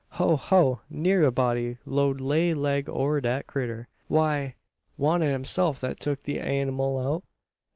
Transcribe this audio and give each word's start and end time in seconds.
Ho! 0.17 0.35
ho! 0.35 0.81
Ne'er 0.89 1.21
a 1.25 1.31
body 1.31 1.77
'lowed 1.85 2.19
lay 2.21 2.55
leg 2.55 2.89
ober 2.89 3.21
dat 3.21 3.45
critter." 3.45 3.87
"Why, 4.07 4.55
wan't 4.97 5.21
it 5.23 5.31
himself 5.31 5.79
that 5.81 5.99
tuk 5.99 6.21
the 6.23 6.39
anymal 6.39 6.97
out?" 6.97 7.23